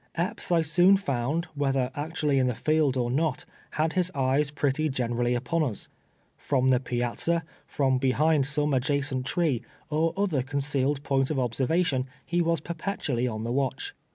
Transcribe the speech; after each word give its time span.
Epps, 0.15 0.51
I 0.51 0.63
soon 0.63 0.97
found, 0.97 1.45
whether 1.53 1.91
actually 1.95 2.39
in 2.39 2.47
the 2.47 2.55
field 2.55 2.97
or 2.97 3.11
not, 3.11 3.45
had 3.73 3.91
liis 3.91 4.09
eyes 4.15 4.49
pretty 4.49 4.89
gen 4.89 5.13
erally 5.13 5.35
upon 5.37 5.61
us. 5.61 5.89
Frr)m 6.41 6.71
the 6.71 6.79
i)iaz/.a, 6.79 7.43
from 7.67 7.99
behind 7.99 8.47
some 8.47 8.73
adjacent 8.73 9.27
tree, 9.27 9.61
or 9.91 10.11
other 10.17 10.41
concealed 10.41 11.03
point 11.03 11.29
of 11.29 11.37
observation, 11.39 12.07
he 12.25 12.41
was 12.41 12.59
perpetually 12.61 13.27
on 13.27 13.43
the 13.43 13.51
watch. 13.51 13.93